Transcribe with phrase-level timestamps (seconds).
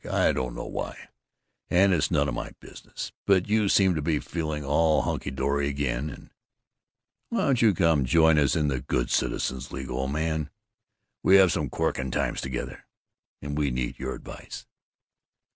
[0.09, 1.09] I don't know why,
[1.69, 3.11] and it's none of my business.
[3.27, 6.31] But you seem to be feeling all hunky dory again, and
[7.29, 10.49] why don't you come join us in the Good Citizens' League, old man?
[11.21, 12.87] We have some corking times together,
[13.43, 14.65] and we need your advice."